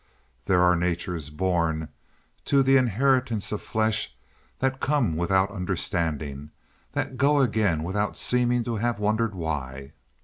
[0.45, 1.89] There are natures born
[2.45, 4.15] to the inheritance of flesh
[4.57, 6.49] that come without understanding, and
[7.09, 9.91] that go again without seeming to have wondered why.